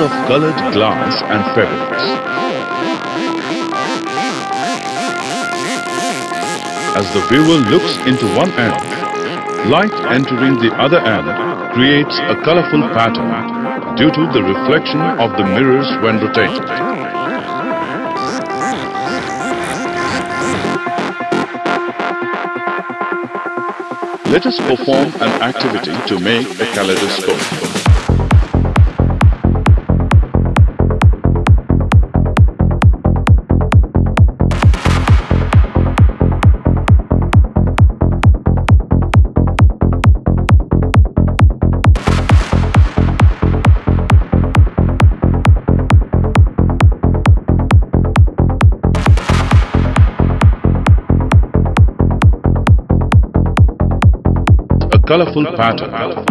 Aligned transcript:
of 0.00 0.10
colored 0.26 0.56
glass 0.72 1.20
and 1.28 1.44
feathers. 1.54 2.04
As 6.96 7.06
the 7.12 7.20
viewer 7.28 7.60
looks 7.68 7.96
into 8.08 8.26
one 8.34 8.50
end, 8.56 8.80
light 9.68 9.92
entering 10.08 10.56
the 10.56 10.72
other 10.80 11.00
end 11.00 11.28
creates 11.74 12.18
a 12.18 12.36
colorful 12.42 12.80
pattern 12.96 13.96
due 13.96 14.10
to 14.10 14.32
the 14.32 14.42
reflection 14.42 15.00
of 15.20 15.36
the 15.36 15.44
mirrors 15.44 15.88
when 16.02 16.16
rotated. 16.18 16.64
Let 24.32 24.46
us 24.46 24.56
perform 24.60 25.12
an 25.20 25.42
activity 25.42 25.92
to 26.08 26.20
make 26.20 26.48
a 26.58 26.66
kaleidoscope. 26.72 27.59
Colorful 55.10 55.44
pattern. 55.56 56.29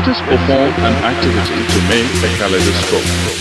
Let 0.00 0.08
us 0.08 0.20
perform 0.22 0.70
an 0.80 0.94
activity 1.04 1.60
to 1.60 1.78
make 1.90 2.08
a 2.24 2.34
kaleidoscope. 2.38 3.39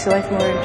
Makes 0.00 0.06
your 0.06 0.14
life 0.22 0.30
more 0.30 0.59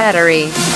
Battery. 0.00 0.69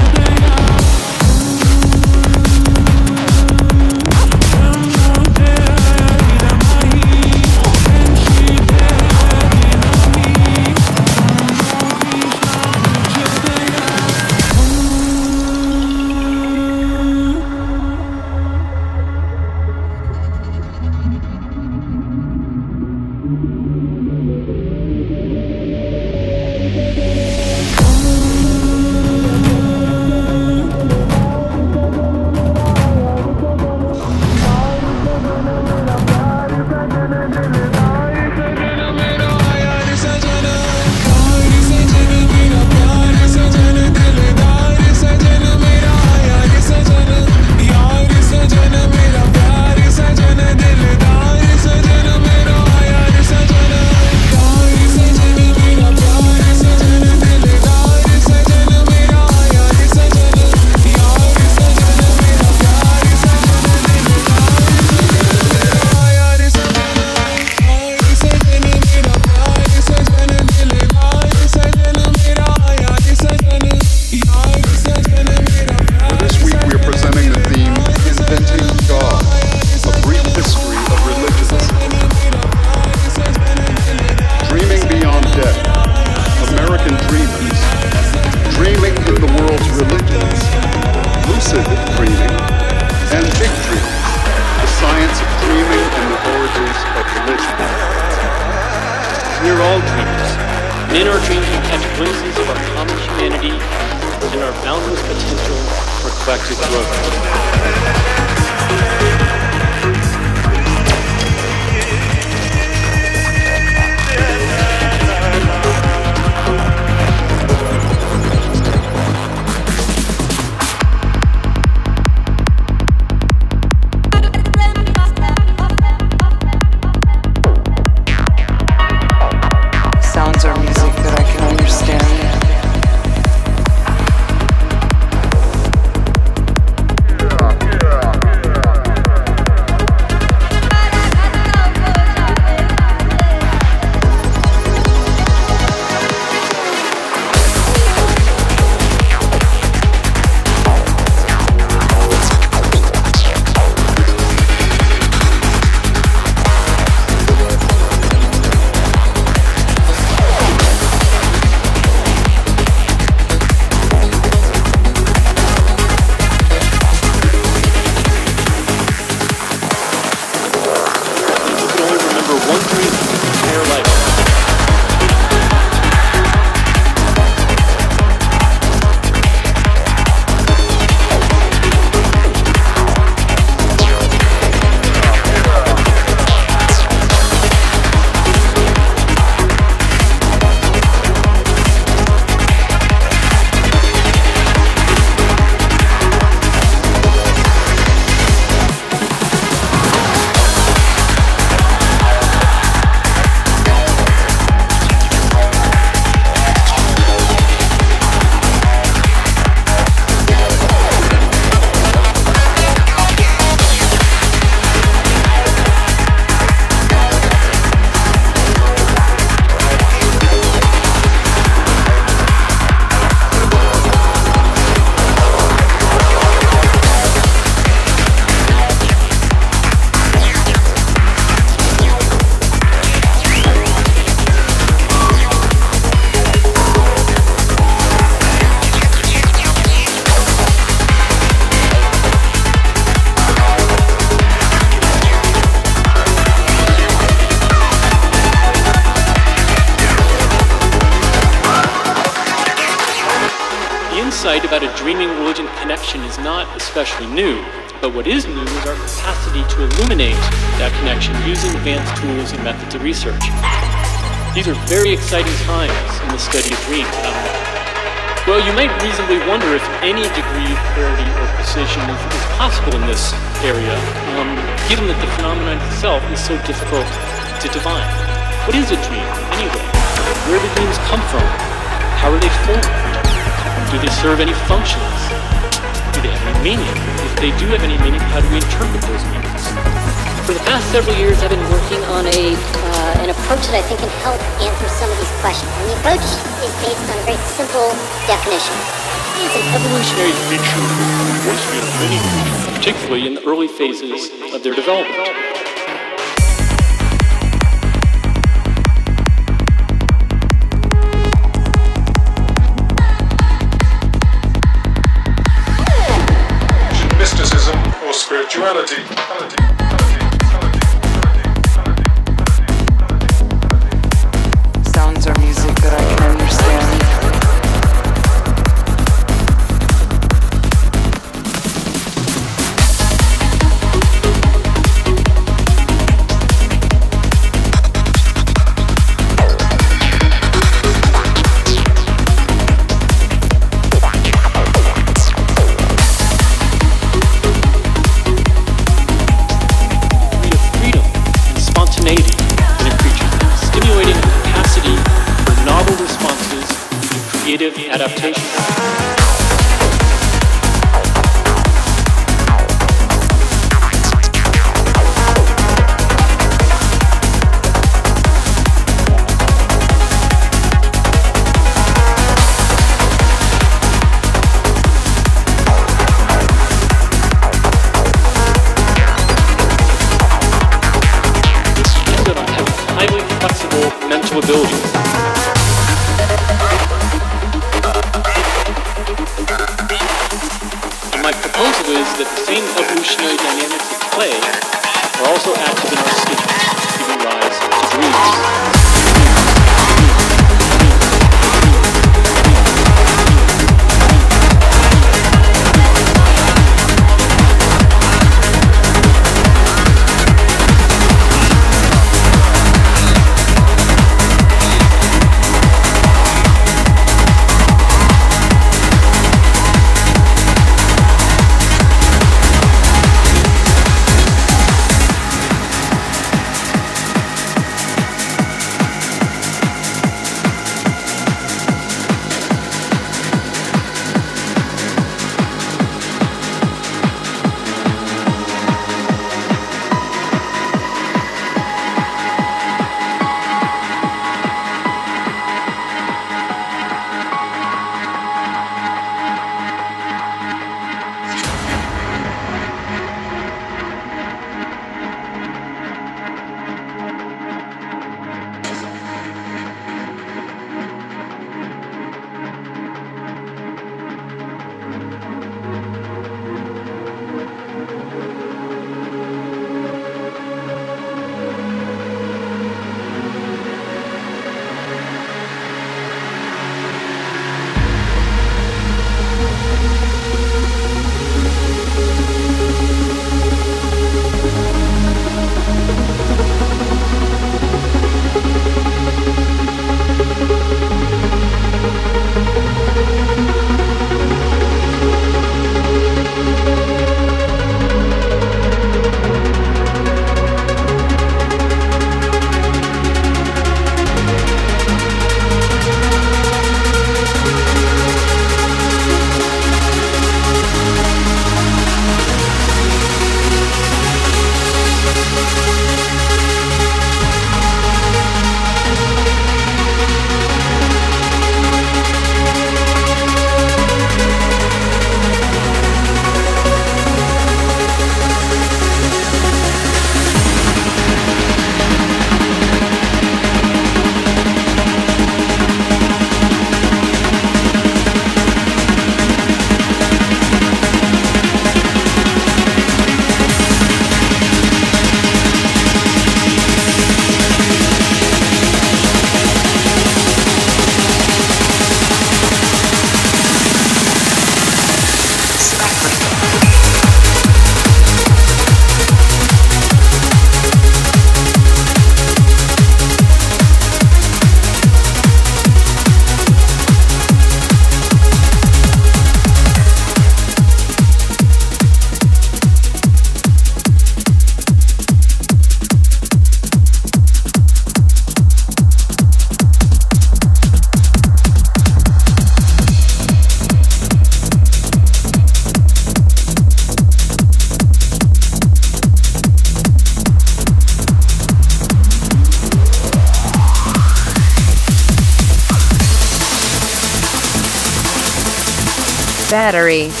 Battery. 599.51 600.00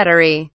Battery. 0.00 0.48